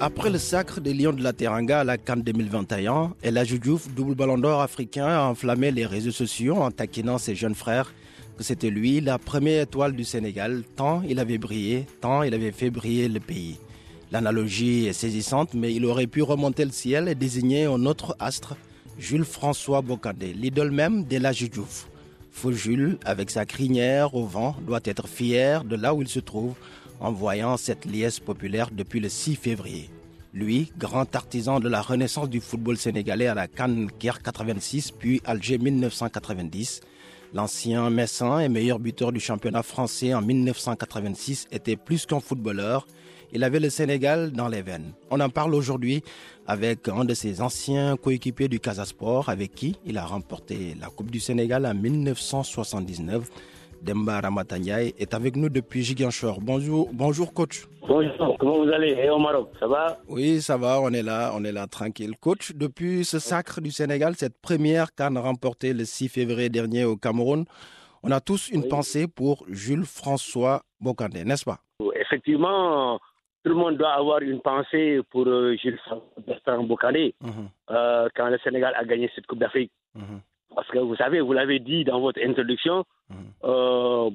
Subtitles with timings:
[0.00, 4.14] Après le sacre des Lions de la Teranga à la Cannes 2021, El Diouf, double
[4.14, 7.94] ballon d'or africain, a enflammé les réseaux sociaux en taquinant ses jeunes frères
[8.36, 12.50] que c'était lui la première étoile du Sénégal, tant il avait brillé, tant il avait
[12.50, 13.58] fait briller le pays.
[14.10, 18.56] L'analogie est saisissante, mais il aurait pu remonter le ciel et désigner un autre astre,
[18.98, 21.86] Jules François Bocandé, l'idole même d'El Diouf.
[22.32, 26.18] Faux Jules, avec sa crinière au vent, doit être fier de là où il se
[26.18, 26.54] trouve
[27.04, 29.90] en voyant cette liesse populaire depuis le 6 février.
[30.32, 35.20] Lui, grand artisan de la renaissance du football sénégalais à la Cannes Caire 86 puis
[35.26, 36.80] Alger 1990,
[37.34, 42.86] l'ancien Messin et meilleur buteur du championnat français en 1986 était plus qu'un footballeur,
[43.34, 44.94] il avait le Sénégal dans les veines.
[45.10, 46.02] On en parle aujourd'hui
[46.46, 51.10] avec un de ses anciens coéquipiers du Casasport avec qui il a remporté la Coupe
[51.10, 53.28] du Sénégal en 1979.
[53.84, 56.40] Demba Ramatanyay est avec nous depuis Giguinchor.
[56.40, 57.66] Bonjour, bonjour coach.
[57.86, 58.92] Bonjour, comment vous allez?
[58.92, 59.98] Et au Maroc, ça va?
[60.08, 62.14] Oui, ça va, on est là, on est là tranquille.
[62.18, 66.96] Coach, depuis ce sacre du Sénégal, cette première canne remportée le 6 février dernier au
[66.96, 67.44] Cameroun,
[68.02, 68.68] on a tous une Oui.
[68.68, 71.58] pensée pour Jules François Bocandé, n'est-ce pas?
[71.94, 72.98] Effectivement,
[73.44, 75.78] tout le monde doit avoir une pensée pour euh, Jules
[76.26, 79.72] Bertrand Bocandé Mhm, euh, quand le Sénégal a gagné cette Coupe d'Afrique.
[79.94, 80.20] mhm,
[80.54, 83.16] Parce que vous savez, vous l'avez dit dans votre introduction, Mhm.
[83.44, 84.10] euh,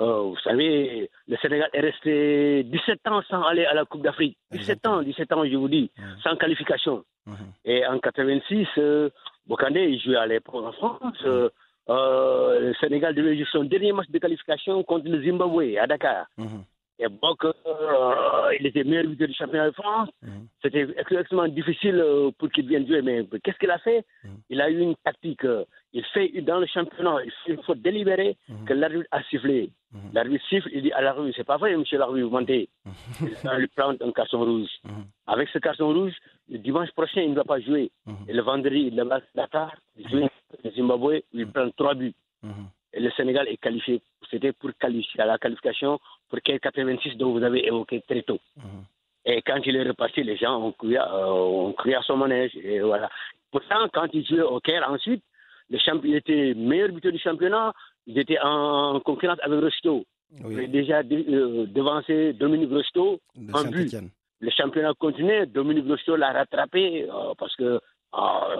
[0.00, 4.36] euh, vous savez, le Sénégal est resté 17 ans sans aller à la Coupe d'Afrique.
[4.52, 6.04] 17 ans, 17 ans, je vous dis, Mhm.
[6.22, 7.04] sans qualification.
[7.26, 7.34] mhm.
[7.64, 9.10] Et en 86, euh,
[9.48, 11.16] il jouait à l'époque en France.
[11.24, 11.48] Euh,
[11.90, 16.26] euh, le Sénégal devait jouer son dernier match de qualification contre le Zimbabwe à Dakar.
[17.00, 17.52] Et donc, euh,
[18.58, 20.08] il était meilleur buteur du championnat de France.
[20.22, 20.48] Mhm.
[20.62, 23.02] C'était extrêmement difficile euh, pour qu'il vienne jouer.
[23.02, 24.04] Mais qu'est-ce qu'il a fait?
[24.24, 24.30] Mhm.
[24.50, 25.44] Il a eu une tactique.
[25.44, 28.64] euh, Il fait dans le championnat, il fait une faute délibérée Mhm.
[28.66, 29.70] que l'arbitre a sifflé.
[30.12, 32.68] L'arbitre siffle, il dit à l'arbitre, c'est pas vrai, monsieur l'arbitre, vous mentez.
[33.22, 34.68] Il lui prendre un carton rouge.
[35.26, 36.12] Avec ce carton rouge,
[36.50, 37.90] le dimanche prochain, il ne va pas jouer.
[38.28, 40.24] Et le vendredi, il va à Dakar, il joue
[40.64, 42.12] au Zimbabwe, il prend trois buts.
[42.94, 44.00] Le Sénégal est qualifié.
[44.30, 48.38] C'était pour qualifier à la qualification pour quel 86 dont vous avez évoqué très tôt.
[48.56, 48.84] Mhm.
[49.26, 52.56] Et quand il est reparti, les gens ont crié, euh, ont à son manège.
[52.56, 53.10] Et voilà.
[53.50, 55.22] Pourtant, quand il jouait au Caire ensuite,
[55.70, 57.72] le il était meilleur buteur du championnat.
[58.06, 60.04] Il était en concurrence avec Rocheteau.
[60.38, 62.74] Il avait Oui, déjà dé- euh, devancé Dominique de
[63.54, 63.94] un but.
[64.40, 65.44] Le championnat continuait.
[65.46, 67.80] Dominique Rocheteau l'a rattrapé euh, parce que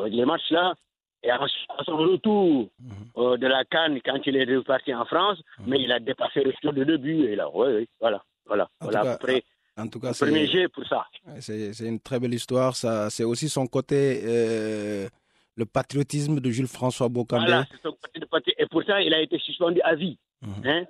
[0.08, 0.74] les matchs là,
[1.22, 1.38] et à
[1.84, 2.92] son retour Mhm.
[3.16, 5.64] euh, de la Cannes, quand il est reparti en France, Mhm.
[5.68, 7.24] mais il a dépassé Rocheteau de deux buts.
[7.28, 8.22] Et là, oui, oui, voilà.
[8.46, 9.42] Voilà, En voilà tout à cas, peu près
[9.76, 11.06] En tout cas, le premier jet pour ça.
[11.40, 12.74] c'est- une très belle histoire.
[12.74, 15.08] Ça, c'est aussi son côté, euh,
[15.56, 17.44] le patriotisme de Jules François Bocandé.
[17.46, 18.52] Voilà, c'est son côté de parti.
[18.58, 20.18] Et pourtant, il a été suspendu à vie.
[20.42, 20.62] Mhm.
[20.64, 20.84] Hein?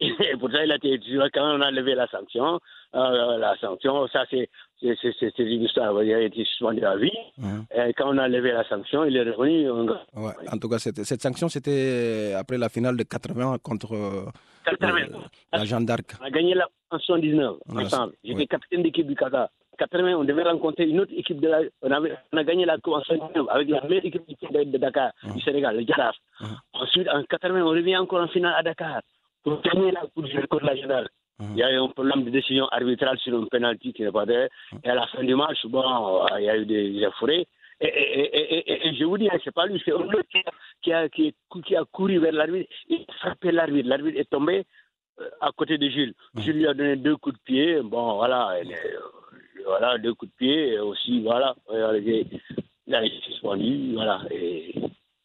[0.00, 0.98] Et pourtant, il a été
[1.32, 2.58] quand on a levé la sanction.
[2.94, 4.48] euh, la sanction, ça, c'est
[5.38, 6.02] une histoire.
[6.02, 7.10] Il a été suspendu à vie.
[7.74, 9.70] Et quand on a levé la sanction, il est revenu.
[9.70, 14.26] en Ouais, En tout cas, cette sanction, c'était après la finale de 80 contre euh,
[14.64, 14.94] 80.
[14.94, 15.18] euh,
[15.52, 16.14] la Jeanne d'Arc.
[16.20, 18.12] On a gagné la, en 79 Voilà, ensemble.
[18.24, 19.48] J'étais capitaine d'équipe du Qatar.
[19.76, 21.60] 80, on devait rencontrer une autre équipe de la.
[21.82, 25.10] On, avait, on a gagné la Coupe en 79 avec la meilleure équipe de, Dakar,
[25.34, 26.14] du Sénégal, le Jaraf.
[26.74, 29.00] Ensuite, en 80, on revient encore en finale à Dakar
[29.44, 30.02] pour gagner la
[30.48, 31.08] contre la Générale.
[31.38, 31.48] Mhm.
[31.52, 34.24] Il y a eu un problème de décision arbitrale sur un penalty qui n'est pas
[34.26, 34.48] there.
[34.84, 37.46] Et à la fin du match, bon, euh, il y a eu des efforés.
[37.80, 40.22] Et, et, et, et, et- je vous dis, hein, c'est pas lui, c'est un autre
[40.30, 42.70] qui a, qui, a, qui, est- qui a couru vers l'arbitre.
[42.88, 43.88] Il a frappé l'arbitre.
[43.88, 44.64] L'arbitre est tombé
[45.20, 46.14] euh, à côté de Jules.
[46.36, 47.80] Jules lui a donné deux coups de pied.
[47.82, 48.62] Bon, voilà, euh,
[49.66, 50.68] voilà deux coups de pied.
[50.74, 52.26] Et aussi, voilà, il est-
[52.86, 53.94] il a été suspendu.
[53.94, 54.20] Voilà.
[54.30, 54.70] Et,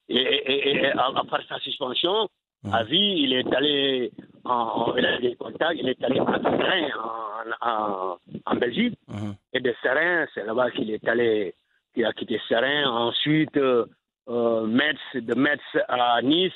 [0.09, 2.27] et, et, et- et à, à part sa suspension,
[2.71, 4.11] À vie, il est allé
[4.43, 6.89] en, il a des contacts, il est allé à Serein
[7.61, 8.97] en, en, en Belgique.
[9.07, 9.35] Mhm.
[9.53, 11.53] Et de Serein, c'est là-bas qu'il est allé,
[11.93, 12.89] qu'il a quitté Serein.
[12.89, 13.85] Ensuite, euh,
[14.27, 16.53] euh, Metz, de Metz à Nice,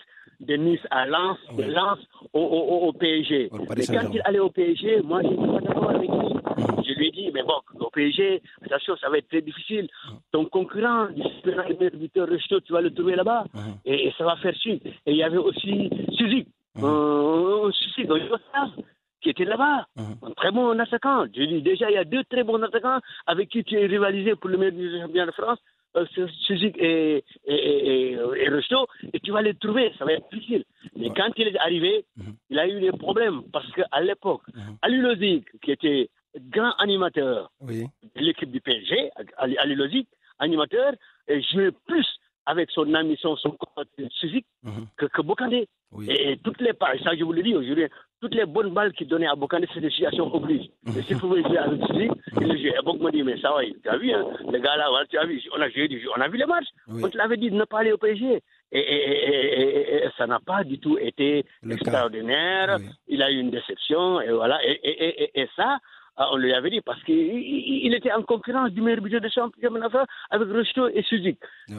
[0.47, 1.63] de Nice à Lens, de.
[1.63, 1.99] Lens
[2.33, 3.49] au, au, au- au PSG.
[3.51, 6.85] Mais quand il allait au PSG, moi, je n'étais pas d'accord avec lui.
[6.85, 9.87] Je lui ai dit, mais bon, au PSG, attention, ça va être très difficile.
[10.31, 11.21] Ton concurrent, du
[11.79, 12.27] meilleur buteur
[12.65, 13.45] tu vas le trouver là-bas.
[13.53, 13.61] Mhm.
[13.85, 14.85] Et, et ça va faire suite.
[15.05, 15.89] Et il y avait aussi
[16.75, 16.83] Mhm.
[16.85, 17.69] euh,
[19.21, 19.85] qui était là-bas.
[19.97, 21.25] Un très bon attaquant.
[21.33, 24.35] Je dis déjà, il y a deux très bons attaquants avec qui tu es rivalisé
[24.35, 25.59] pour le meilleur du championnat de France.
[26.47, 28.49] Suzik et, et, et, et
[29.13, 30.63] et tu vas les trouver, ça va être difficile.
[30.95, 31.13] Mais Ouais.
[31.15, 32.33] quand il est arrivé, Mhm.
[32.49, 34.77] il a eu des problèmes parce qu'à l'époque, Mhm.
[34.81, 36.09] Ali Lozic, qui était
[36.49, 37.85] grand animateur Oui.
[38.15, 40.07] de l'équipe du PSG, Ali, Ali Lozic,
[40.39, 40.93] animateur,
[41.27, 42.07] et jouait plus
[42.45, 43.55] avec son ami, son, son
[44.11, 44.85] Suzik Mhm.
[44.97, 45.67] que, que Bokandé.
[45.91, 46.07] Oui.
[46.09, 47.85] Et, et toutes les pa- ça je vous le dis aujourd'hui,
[48.19, 50.67] toutes les bonnes balles qu'il donnait à Bokandé, c'est des situations oblige.
[50.87, 52.11] Et s'il pouvait jouer avec Suzik,
[52.41, 52.73] il le jouait.
[52.79, 55.05] Et Bok me dit, mais ça va, tu as vu, hein, les gars là, voilà,
[55.05, 56.67] tu as vu, on a joué, du jeu, on a vu les matchs.
[56.87, 57.01] Oui.
[57.05, 58.41] On te l'avait dit de ne pas aller au PSG.
[58.71, 62.77] Et, ça n'a pas du tout été Le extraordinaire.
[62.79, 62.85] Oui.
[63.07, 64.59] Il a eu une déception, et voilà.
[64.65, 65.77] Et, ça,
[66.19, 69.19] euh, on lui avait dit parce qu'il il- il était en concurrence du meilleur budget
[69.19, 69.89] de championnat
[70.29, 71.39] avec Rocheteau et Suzik.
[71.69, 71.75] Ouais.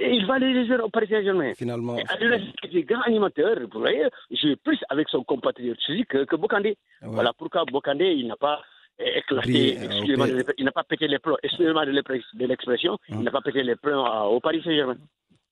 [0.00, 1.52] Et Il va les jouer au Paris Saint-Germain.
[1.54, 6.70] Finalement, était grand animateur, vous voyez, joue plus avec son compatriote Suzik que, Bokandé.
[7.02, 7.08] ouais.
[7.08, 8.60] Voilà pourquoi Bokandé, il n'a pas
[8.98, 11.92] éclaté, euh, il n'a pas pété les plombs, excusez-moi de
[12.46, 13.18] l'expression, Hum.
[13.18, 14.96] il n'a pas pété les plombs euh, au Paris Saint-Germain.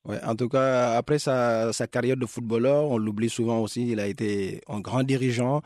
[0.05, 4.01] Ouais, en tout cas, après sa, sa carrière de footballeur, on l'oublie souvent aussi, il
[4.01, 5.63] a été un grand dirigeant.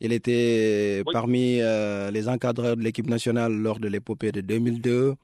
[0.00, 1.12] Il était Oui.
[1.12, 5.14] parmi euh, les encadreurs de l'équipe nationale lors de l'épopée de 2002.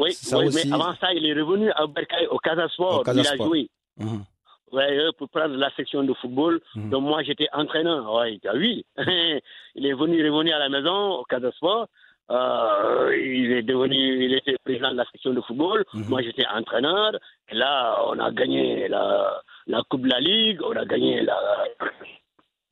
[0.00, 3.00] Oui, Ça oui aussi- mais avant ça, il est revenu à Bercail, au Casa Sport,
[3.00, 3.68] Au Casa il a joué.
[3.98, 4.22] Mhm.
[4.72, 6.60] Ouais, euh, pour prendre la section de football.
[6.76, 6.90] Mhm.
[6.90, 8.12] Donc moi, j'étais entraîneur.
[8.14, 8.82] Ouais, as vu.
[9.74, 11.86] il est venu, il est revenu à la maison, au Casa Sport.
[12.30, 15.84] Euh, il est devenu, il était président de la section de football.
[15.92, 16.04] Mhm.
[16.08, 17.10] Moi, j'étais entraîneur.
[17.50, 21.36] Et là, on a gagné la, la Coupe de la Ligue, on a gagné la,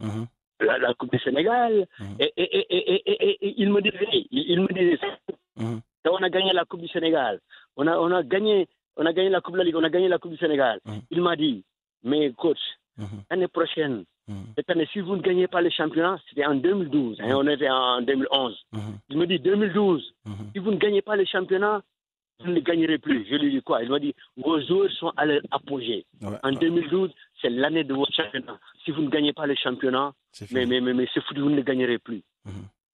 [0.00, 0.26] Mhm.
[0.60, 1.86] la, la Coupe du Sénégal.
[2.20, 4.98] Et, et, et, et, et, et- et il me disait, il, il me disait,
[5.56, 5.80] Mhm.
[6.04, 7.40] quand on a gagné la Coupe du Sénégal,
[7.76, 8.66] on a, on a gagné,
[8.96, 10.80] on a gagné la Coupe de la Ligue, on a gagné la Coupe du Sénégal.
[10.84, 11.00] Mhm.
[11.10, 11.64] Il m'a dit,
[12.02, 12.58] mais coach,
[12.98, 13.22] Mhm.
[13.30, 14.46] l'année prochaine, Mhm.
[14.56, 17.70] cette année, si vous ne gagnez pas le championnat, c'était en 2012, hein, on était
[17.70, 18.56] en 2011.
[18.72, 18.98] Mhm.
[19.10, 20.50] Il me dit 2012, Mhm.
[20.52, 21.80] si vous ne gagnez pas le championnat,
[22.40, 23.24] vous ne gagnerez plus.
[23.30, 23.82] Je lui dis quoi?
[23.82, 26.04] Il m'a dit, vos joueurs sont à leur apogée.
[26.22, 27.10] Ouais, En ouais, 2012,
[27.40, 28.58] c'est l'année de votre championnat.
[28.84, 30.12] Si vous ne gagnez pas le championnat,
[30.52, 32.22] mais, mais, mais, mais c'est foutu, vous ne le gagnerez plus.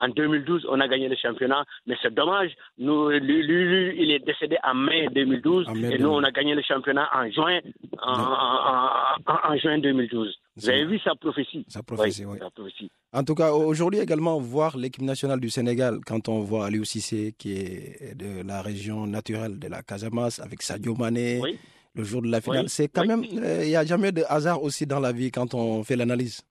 [0.04, 2.50] En 2012, on a gagné le championnat, mais c'est dommage.
[2.78, 6.22] Nous, lui, lui, lui, il est décédé en mai 2012 En mai et nous, on
[6.22, 7.60] a gagné le championnat en juin,
[8.02, 10.34] en, en- en- en juin 2012.
[10.56, 11.64] Vous avez vu sa prophétie?
[11.68, 12.38] Sa prophétie, oui.
[12.38, 12.90] sa prophétie.
[13.12, 17.34] En tout cas, aujourd'hui également, voir l'équipe nationale du Sénégal, quand on voit Aliou Cissé,
[17.38, 21.58] qui est de la région naturelle de la Casamance, avec Sadio Mané, Oui.
[21.94, 24.62] le jour de la finale, c'est quand même, euh, il n'y a jamais de hasard
[24.62, 26.42] aussi dans la vie quand on fait l'analyse.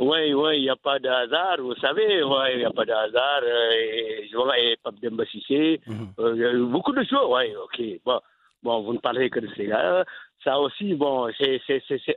[0.00, 2.84] Oui, oui, il n'y a pas de hasard, vous savez, ouais, il n'y a pas
[2.84, 3.40] de hasard.
[3.42, 6.08] euh, et, je vois, et Pape Demba Cissé, Mhm.
[6.20, 8.00] euh, il y a eu beaucoup de choses, oui, ok.
[8.04, 8.20] Bon,
[8.62, 10.04] bon, vous ne parlez que de ces gars.
[10.44, 11.60] Ça aussi, bon, c'est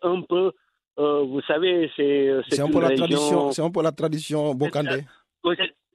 [0.04, 0.51] un peu,
[1.00, 4.54] euh, vous savez, c'est C'est un peu la région- tradition, c'est un peu la tradition
[4.54, 5.01] Bokandé.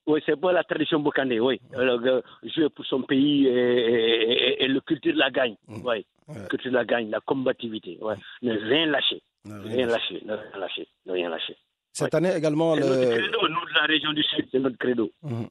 [0.09, 1.61] Oui, c'est- pas la tradition Bokandé, oui.
[1.75, 5.83] Alors, euh, jouer pour son pays et, et- et- le culture de la gagne, Mm.
[5.85, 6.05] oui.
[6.29, 6.35] Ouais.
[6.51, 8.15] Culture de la gagne, la combativité, ouais.
[8.43, 9.77] Ne rien lâcher, ne rien.
[9.77, 11.57] rien lâcher, ne rien lâcher, ne rien lâcher.
[11.99, 13.19] Cette année également, C'est notre le...
[13.19, 15.11] credo, nous de la région du Sud, c'est notre credo.
[15.23, 15.49] Mhm.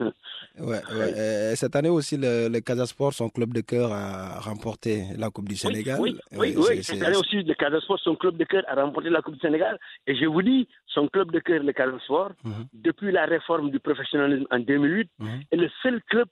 [0.58, 1.56] Ouais, ouais.
[1.56, 5.48] Cette année aussi, le, le Casa Sport, son club de cœur, a remporté la Coupe
[5.48, 5.98] du Sénégal.
[6.00, 6.82] Oui, oui, oui.
[6.82, 9.40] Cette année aussi, le Casa Sport, son club de cœur, a remporté la Coupe du
[9.40, 9.78] Sénégal.
[10.06, 12.66] Et je vous dis, son club de cœur, le Casa Sport, Mhm.
[12.72, 15.40] depuis la réforme du professionnalisme en 2008, Mhm.
[15.52, 16.28] est le seul club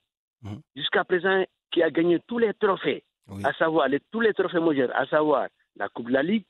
[0.76, 3.42] jusqu'à présent qui a gagné tous les trophées, Oui.
[3.44, 6.44] à savoir les, tous les trophées majeurs, à savoir la Coupe de la Ligue.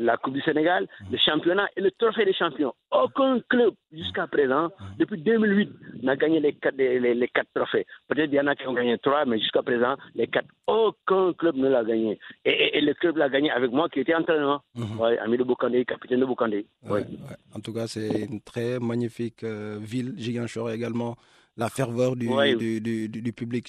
[0.00, 2.72] La Coupe du Sénégal, le championnat et le trophée des champions.
[2.90, 5.70] Aucun club jusqu'à présent, depuis 2008,
[6.02, 7.86] n'a gagné les quatre, les, les- les quatre trophées.
[8.08, 11.32] Peut-être il y en a qui ont gagné trois, mais jusqu'à présent, les quatre, aucun
[11.34, 12.18] club ne l'a gagné.
[12.44, 14.62] Et, et- et le club l'a gagné avec moi qui était entraîneur.
[14.74, 14.98] Mhm.
[15.00, 16.66] Ouais, ami de Bokandé, capitaine de Bokandé.
[16.84, 17.06] Ouais, Ouais.
[17.54, 21.16] En tout cas, c'est une très magnifique euh, ville, Giguinchor également.
[21.60, 22.54] La ferveur du, Ouais.
[22.56, 23.64] du, du, du- public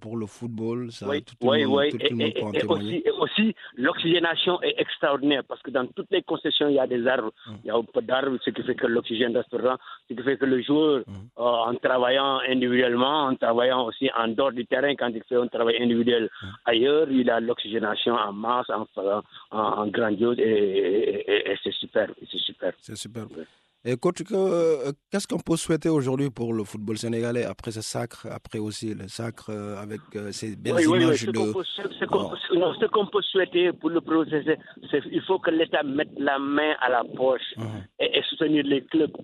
[0.00, 1.90] pour le football, ça, Oui, tout, le oui, monde, oui.
[1.90, 6.10] tout Et, le monde et- aussi, et aussi, l'oxygénation est extraordinaire parce que dans toutes
[6.10, 7.32] les concessions, il y a des arbres.
[7.46, 7.52] Mm.
[7.64, 9.76] Il y a un peu d'arbres, ce qui fait que l'oxygène reste présent,
[10.08, 14.52] ce qui fait que le joueur, euh, en travaillant individuellement, en travaillant aussi en dehors
[14.52, 16.46] du terrain, quand il fait un travail individuel Mm.
[16.72, 22.72] ailleurs, il a l'oxygénation en masse, en, en, en grandiose, et, c'est super, c'est super.
[22.80, 23.24] C'est super.
[23.36, 23.44] Ouais.
[23.84, 27.80] Et coach, que- euh, qu'est-ce qu'on peut souhaiter aujourd'hui pour le football sénégalais après ce
[27.80, 31.04] sacre, après aussi le sacre euh, avec euh, ces belles Oui, oui, oui.
[31.04, 31.32] images Ce de.
[31.32, 31.62] qu'on peut,
[32.10, 32.74] Oh.
[32.80, 34.58] ce qu'on peut souhaiter pour le procès, c'est-
[34.90, 37.66] c'est il faut que l'État mette la main à la poche Mhm.
[38.00, 39.16] et, et soutenir les clubs.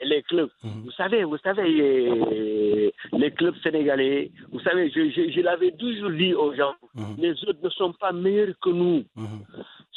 [0.00, 0.50] Et les clubs.
[0.64, 0.82] Mhm.
[0.84, 1.62] Vous savez, vous savez,
[2.10, 7.14] euh, les clubs sénégalais, vous savez, je, je, je l'avais toujours dit aux gens, Mhm.
[7.18, 9.04] les autres ne sont pas meilleurs que nous.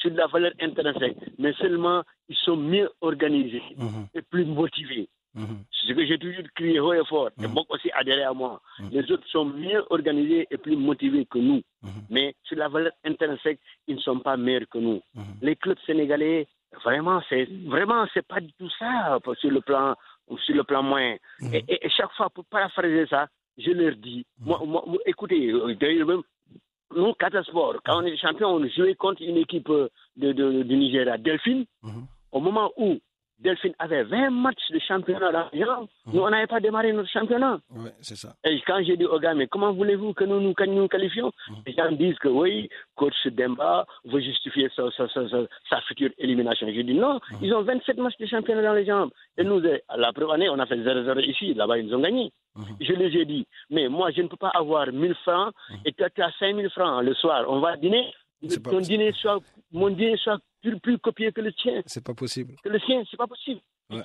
[0.09, 0.15] Mhm.
[0.15, 4.07] Sur la valeur intrinsèque, mais seulement ils sont mieux organisés Mhm.
[4.15, 5.09] et plus motivés.
[5.35, 5.63] Mhm.
[5.71, 7.29] C'est ce que j'ai toujours crié haut et fort.
[7.43, 8.59] Et beaucoup aussi adhéré à moi.
[8.91, 11.61] Les autres sont mieux organisés et plus motivés que nous.
[11.83, 11.89] Mhm.
[12.09, 15.01] Mais sur la valeur intrinsèque, ils ne sont pas meilleurs que nous.
[15.15, 15.23] Mhm.
[15.41, 16.47] Les clubs sénégalais,
[16.83, 19.95] vraiment, c'est vraiment c'est pas du tout ça sur le plan
[20.45, 21.17] sur le plan moyen.
[21.41, 21.53] Mhm.
[21.53, 24.47] Et, et- et chaque fois pour paraphraser ça, je leur dis, Mhm.
[24.67, 26.21] moi, écoutez, euh, d'ailleurs même
[26.95, 30.77] nous, Qatar Sport, quand on est champion, on jouait contre une équipe de, de- du
[30.77, 31.65] Nigeria, Delphine.
[31.83, 32.05] Mhm.
[32.31, 32.97] Au moment où
[33.39, 36.13] Delphine avait 20 matchs de championnat dans les jambes, Mhm.
[36.15, 37.59] nous, on n'avait pas démarré notre championnat.
[38.01, 38.33] C'est ça.
[38.43, 41.31] Et quand j'ai dit aux gars, mais comment voulez-vous que nous nous, qualifions?
[41.49, 41.55] Mhm.
[41.67, 46.09] Les gens disent que oui, coach Demba veut justifier sa, sa- sa- sa- sa future
[46.17, 46.67] élimination.
[46.73, 47.37] J'ai dit non, Mhm.
[47.43, 49.11] ils ont 27 matchs de championnat dans les jambes.
[49.37, 52.01] Et nous, eh, la première année, on a fait 0-0 ici, là-bas, ils nous ont
[52.01, 52.31] gagné.
[52.55, 52.63] Mhm.
[52.81, 55.53] Je les ai dit, mais moi, je ne peux pas avoir 1000 francs
[55.85, 57.45] et toi, tu as 5000 francs le soir.
[57.47, 58.11] On va dîner.
[58.41, 58.59] Mhm.
[58.61, 59.39] Pas Ton dîner soit,
[59.71, 62.55] mon dîner soit plus, plus copié que le tien C'est pas possible.
[62.63, 63.61] que le sien, c'est pas possible.
[63.89, 64.01] Ouais.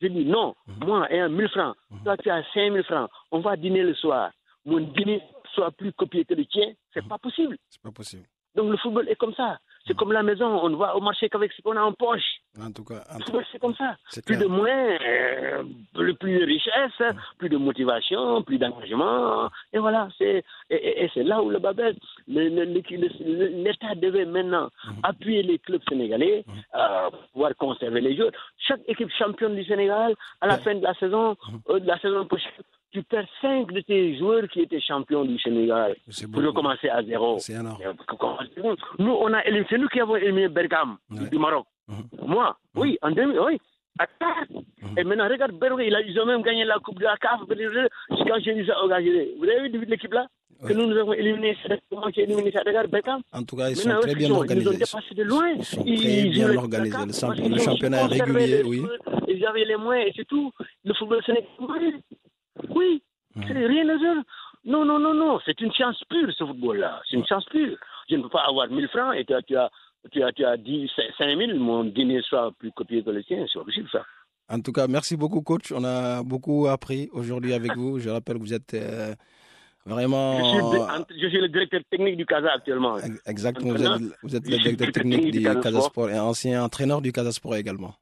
[0.00, 3.82] Je dis non, moi, ayant 1000 francs, toi tu as 5000 francs, on va dîner
[3.82, 4.32] le soir.
[4.64, 5.22] Mon dîner
[5.54, 7.56] soit plus copié que le tien, c'est pas possible.
[7.70, 8.24] C'est pas possible.
[8.54, 9.58] Donc le football est comme ça.
[9.86, 12.38] C'est comme la maison, on ne va au marché qu'avec ce qu'on a en poche.
[13.14, 13.96] En tout cas, c'est comme ça.
[14.24, 15.62] Plus de moyens, euh,
[16.20, 19.50] plus, de richesse, plus de motivation, plus d'engagement.
[19.72, 21.58] Et voilà, c'est et, c'est là où le
[22.28, 24.70] le- L'État devait maintenant
[25.02, 28.32] appuyer les clubs sénégalais euh, pour pouvoir conserver les joueurs.
[28.58, 31.36] Chaque équipe championne du Sénégal, à la fin de la saison,
[31.70, 32.50] euh, de la saison prochaine,
[32.94, 35.96] tu perds cinq de tes joueurs qui étaient champions du Sénégal
[36.32, 37.38] pour recommencer à zéro.
[38.98, 41.28] Nous, on a éliminé, c'est nous qui avons éliminé Bergame Ouais.
[41.28, 41.66] du Maroc.
[41.88, 42.04] Mhm.
[42.26, 43.58] Moi, oui, en 2000, oui.
[43.98, 44.44] À Qatar.
[44.96, 45.52] Et maintenant, regarde
[45.94, 47.40] a- ils ont même gagné la Coupe de la CAF.
[47.48, 48.74] Quand j'ai ça
[49.38, 50.26] vous avez vu l'équipe là
[50.62, 50.74] Que Ouais.
[50.74, 51.56] nous, nous avons éliminé,
[52.22, 53.20] éliminé ça, regarde Bergame.
[53.32, 54.78] En tout cas, ils sont Maintenant, très bien ils ont- Ils nous ont organisés.
[54.78, 55.48] dépassé de loin.
[55.50, 57.48] Ils sont Ils- très ils bien organisés.
[57.50, 58.82] Le championnat est régulier, oui.
[59.28, 60.50] Ils avaient les moyens et c'est tout.
[60.84, 61.94] Le football sénégalais,
[62.70, 63.02] oui,
[63.46, 64.22] c'est rien à dire.
[64.64, 67.02] Non, non, non, non, c'est une chance pure ce football-là.
[67.10, 67.76] C'est une chance pure.
[68.08, 69.70] Je ne peux pas avoir 1000 francs et tu as, tu as,
[70.10, 73.44] tu as, tu as dit 5000, mon dîner soit plus copié que le tien.
[73.52, 74.02] C'est pas possible ça.
[74.48, 75.72] En tout cas, merci beaucoup, coach.
[75.72, 77.98] On a beaucoup appris aujourd'hui avec vous.
[77.98, 79.14] Je rappelle que vous êtes euh,
[79.86, 80.38] vraiment.
[80.38, 82.98] Je, suis, de- je suis le directeur technique du CASA actuellement.
[82.98, 85.84] Ex- Exactement, vous êtes, vous êtes Je le directeur technique technique du Casa Sport.
[85.84, 87.94] Sport et ancien entraîneur du Casa Sport également.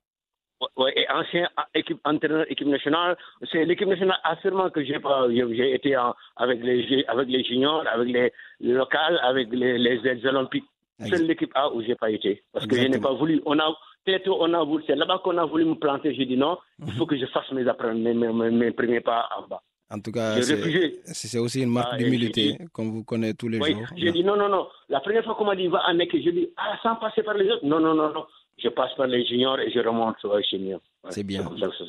[0.77, 3.17] Ouais, et ancien équipe, entraîneur équipe nationale.
[3.51, 5.27] C'est l'équipe nationale assurément que j'ai pas.
[5.31, 9.99] J'ai été en- avec les avec les juniors, avec les, les locales, avec les, les,
[9.99, 10.65] les olympiques.
[10.99, 13.43] C'est l'équipe A où j'ai pas été parce que je n'ai pas voulu.
[13.45, 13.69] On a
[14.05, 14.83] peut-être on a voulu.
[14.87, 16.15] C'est là-bas qu'on a voulu me planter.
[16.15, 16.57] J'ai dit non.
[16.87, 19.61] Il faut que je fasse mes mes, mes, mes- premiers pas en bas.
[19.91, 23.73] En tout cas, c'est aussi une marque Ah, d'humilité, comme vous connaissez tous les Oui,
[23.75, 23.87] jours.
[23.95, 24.67] j'ai dit non, non, non.
[24.89, 27.35] La première fois qu'on m'a dit va en équipe, j'ai dit ah sans passer par
[27.35, 27.65] les autres.
[27.67, 28.25] Non, non, non, non.
[28.63, 30.81] Je passe par les juniors et je remonte les seniors.
[31.05, 31.45] Ouais, C'est bien.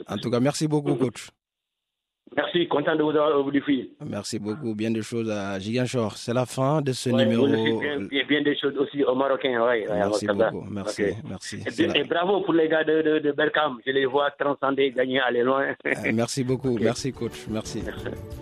[0.07, 1.29] En tout cas, merci beaucoup, coach.
[2.35, 3.89] Merci, content de vous avoir au bout du fil.
[4.03, 4.73] Merci beaucoup.
[4.73, 6.17] Bien des choses à Giguinchor.
[6.17, 7.45] C'est la fin de ce Ouais, numéro.
[7.45, 9.63] bien, bien, bien des choses aussi aux Marocains.
[9.63, 10.65] Ouais, Merci beaucoup.
[10.71, 11.03] Merci.
[11.29, 11.57] Merci.
[11.93, 13.77] Et, bravo pour les gars de, de, de Berkham.
[13.85, 15.75] Je les vois transcender, gagner, aller loin.
[15.85, 16.75] Euh, Merci beaucoup.
[16.79, 17.45] Merci, coach.
[17.49, 17.83] Merci.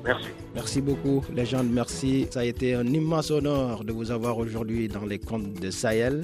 [0.06, 0.30] Merci.
[0.56, 1.68] Merci beaucoup, légende.
[1.70, 2.28] Merci.
[2.32, 6.22] Ça a été un immense honneur de vous avoir aujourd'hui dans les comptes de Sahel.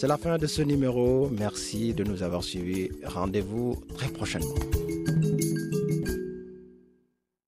[0.00, 1.28] C'est la fin de ce numéro.
[1.28, 2.88] Merci de nous avoir suivis.
[3.04, 4.54] Rendez-vous très prochainement.